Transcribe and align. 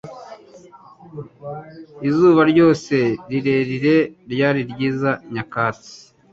Izuba 2.09 2.41
ryose 2.51 2.95
rirerire, 3.29 3.95
ryari 4.31 4.61
ryiza, 4.71 5.11
nyakatsi 5.33 5.93